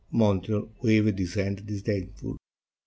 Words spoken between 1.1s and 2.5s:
his hand disdainfully.